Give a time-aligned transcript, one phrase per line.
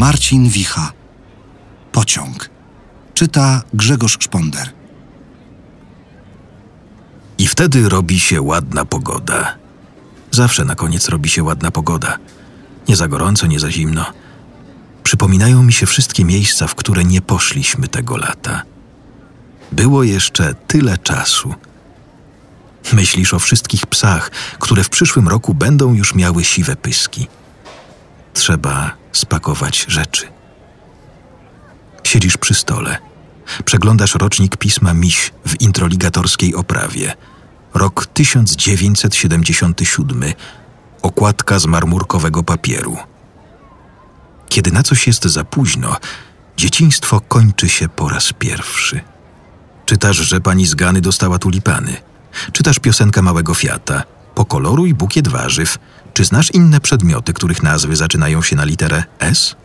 [0.00, 0.92] Marcin Wicha.
[1.92, 2.50] Pociąg.
[3.14, 4.72] Czyta Grzegorz Szponder.
[7.38, 9.56] I wtedy robi się ładna pogoda.
[10.30, 12.18] Zawsze na koniec robi się ładna pogoda.
[12.88, 14.06] Nie za gorąco, nie za zimno.
[15.02, 18.62] Przypominają mi się wszystkie miejsca, w które nie poszliśmy tego lata.
[19.72, 21.54] Było jeszcze tyle czasu.
[22.92, 27.26] Myślisz o wszystkich psach, które w przyszłym roku będą już miały siwe pyski.
[28.34, 30.28] Trzeba spakować rzeczy.
[32.04, 32.98] Siedzisz przy stole.
[33.64, 37.14] Przeglądasz rocznik pisma Miś w introligatorskiej oprawie.
[37.74, 40.24] Rok 1977.
[41.02, 42.96] Okładka z marmurkowego papieru.
[44.48, 45.96] Kiedy na coś jest za późno,
[46.56, 49.00] dzieciństwo kończy się po raz pierwszy.
[49.86, 51.96] Czytasz, że pani z Gany dostała tulipany.
[52.52, 54.02] Czytasz piosenkę Małego Fiata.
[54.34, 55.78] Pokoloruj bukiet warzyw.
[56.14, 59.56] Czy znasz inne przedmioty, których nazwy zaczynają się na literę S?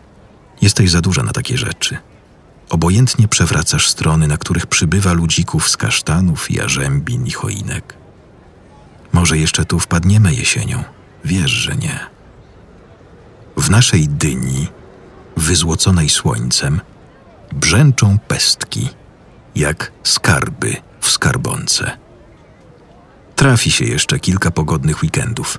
[0.62, 1.98] Jesteś za duża na takie rzeczy.
[2.70, 7.94] Obojętnie przewracasz strony, na których przybywa ludzików z kasztanów, jarzębin i choinek.
[9.12, 10.84] Może jeszcze tu wpadniemy jesienią.
[11.24, 12.00] Wiesz, że nie.
[13.56, 14.68] W naszej dyni,
[15.36, 16.80] wyzłoconej słońcem,
[17.52, 18.88] brzęczą pestki,
[19.54, 21.98] jak skarby w skarbonce.
[23.36, 25.58] Trafi się jeszcze kilka pogodnych weekendów.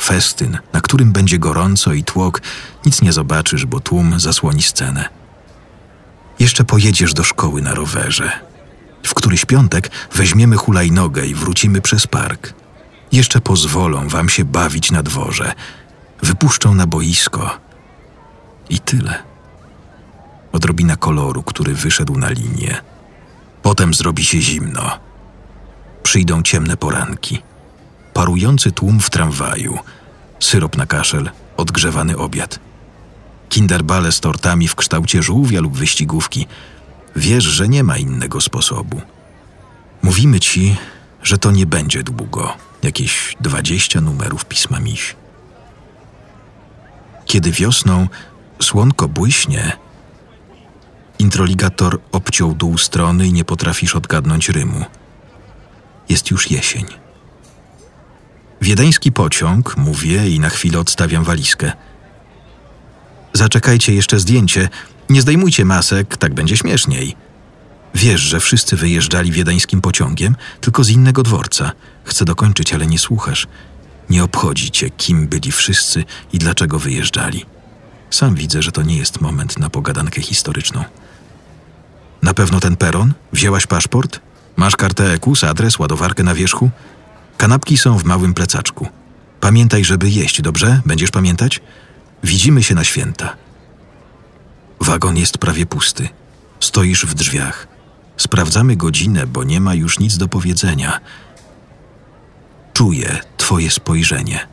[0.00, 2.42] Festyn, na którym będzie gorąco i tłok,
[2.86, 5.08] nic nie zobaczysz, bo tłum zasłoni scenę.
[6.38, 8.32] Jeszcze pojedziesz do szkoły na rowerze.
[9.02, 12.54] W któryś piątek weźmiemy hulajnogę i wrócimy przez park.
[13.12, 15.52] Jeszcze pozwolą wam się bawić na dworze.
[16.22, 17.58] Wypuszczą na boisko.
[18.68, 19.22] I tyle.
[20.52, 22.76] Odrobina koloru, który wyszedł na linię.
[23.62, 24.98] Potem zrobi się zimno.
[26.02, 27.42] Przyjdą ciemne poranki.
[28.16, 29.78] Parujący tłum w tramwaju.
[30.40, 32.58] Syrop na kaszel, odgrzewany obiad.
[33.48, 36.46] Kinderbale z tortami w kształcie żółwia lub wyścigówki.
[37.16, 39.00] Wiesz, że nie ma innego sposobu.
[40.02, 40.76] Mówimy ci,
[41.22, 42.56] że to nie będzie długo.
[42.82, 45.16] Jakieś dwadzieścia numerów pisma miś.
[47.24, 48.08] Kiedy wiosną
[48.62, 49.72] słonko błyśnie,
[51.18, 54.84] introligator obciął dół strony i nie potrafisz odgadnąć rymu.
[56.08, 57.05] Jest już jesień.
[58.60, 61.72] Wiedeński pociąg, mówię i na chwilę odstawiam walizkę.
[63.32, 64.68] Zaczekajcie jeszcze zdjęcie.
[65.10, 67.16] Nie zdejmujcie masek, tak będzie śmieszniej.
[67.94, 71.72] Wiesz, że wszyscy wyjeżdżali wiedeńskim pociągiem, tylko z innego dworca.
[72.04, 73.46] Chcę dokończyć, ale nie słuchasz.
[74.10, 77.44] Nie obchodzi cię, kim byli wszyscy i dlaczego wyjeżdżali.
[78.10, 80.84] Sam widzę, że to nie jest moment na pogadankę historyczną.
[82.22, 83.14] Na pewno ten peron?
[83.32, 84.20] Wzięłaś paszport?
[84.56, 86.70] Masz kartę EKUS, adres, ładowarkę na wierzchu?
[87.36, 88.88] Kanapki są w małym plecaczku.
[89.40, 90.80] Pamiętaj, żeby jeść, dobrze?
[90.86, 91.60] Będziesz pamiętać?
[92.24, 93.36] Widzimy się na święta.
[94.80, 96.08] Wagon jest prawie pusty.
[96.60, 97.68] Stoisz w drzwiach.
[98.16, 101.00] Sprawdzamy godzinę, bo nie ma już nic do powiedzenia.
[102.72, 104.46] Czuję Twoje spojrzenie.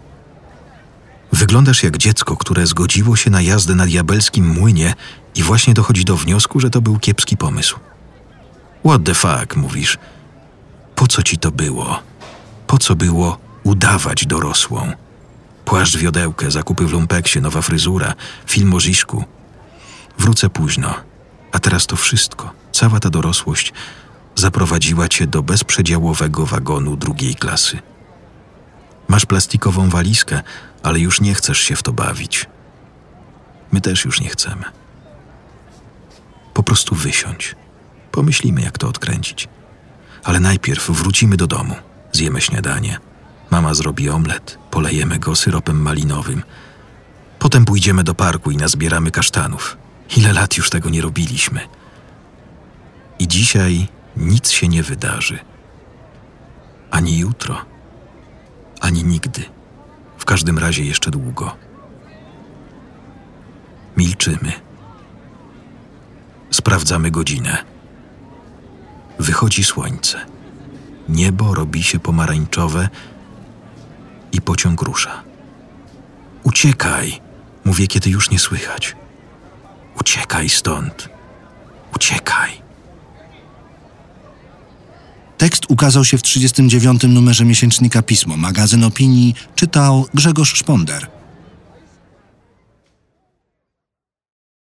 [1.31, 4.93] Wyglądasz jak dziecko, które zgodziło się na jazdę na diabelskim młynie
[5.35, 7.79] i właśnie dochodzi do wniosku, że to był kiepski pomysł.
[8.85, 9.97] What the fuck, mówisz.
[10.95, 12.03] Po co ci to było?
[12.73, 14.91] Po co było udawać dorosłą?
[15.65, 18.13] Płaszcz wiodełkę, zakupy w lumpeksie, nowa fryzura,
[18.45, 19.23] film o Ziszku.
[20.19, 20.95] Wrócę późno,
[21.51, 23.73] a teraz to wszystko, cała ta dorosłość
[24.35, 27.79] zaprowadziła cię do bezprzedziałowego wagonu drugiej klasy.
[29.07, 30.41] Masz plastikową walizkę,
[30.83, 32.45] ale już nie chcesz się w to bawić.
[33.71, 34.63] My też już nie chcemy.
[36.53, 37.55] Po prostu wysiądź.
[38.11, 39.47] Pomyślimy, jak to odkręcić.
[40.23, 41.75] Ale najpierw wrócimy do domu,
[42.13, 42.97] zjemy śniadanie.
[43.51, 46.43] Mama zrobi omlet, polejemy go syropem malinowym.
[47.39, 49.77] Potem pójdziemy do parku i nazbieramy kasztanów.
[50.17, 51.59] Ile lat już tego nie robiliśmy.
[53.19, 53.87] I dzisiaj
[54.17, 55.39] nic się nie wydarzy.
[56.91, 57.65] Ani jutro,
[58.81, 59.43] ani nigdy.
[60.17, 61.55] W każdym razie jeszcze długo.
[63.97, 64.51] Milczymy.
[66.51, 67.57] Sprawdzamy godzinę.
[69.19, 70.32] Wychodzi słońce.
[71.09, 72.89] Niebo robi się pomarańczowe
[74.31, 75.23] i pociąg rusza.
[76.43, 77.21] Uciekaj,
[77.65, 78.95] mówię, kiedy już nie słychać.
[79.99, 81.09] Uciekaj stąd.
[81.95, 82.63] Uciekaj.
[85.37, 87.03] Tekst ukazał się w 39.
[87.03, 91.12] numerze miesięcznika Pismo, magazyn opinii, czytał Grzegorz Szponder.